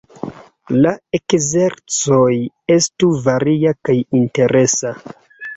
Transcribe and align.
La 0.85 0.93
ekzercoj 1.17 2.33
estu 2.79 3.13
varia 3.29 3.75
kaj 3.89 3.97
interesa. 4.23 4.97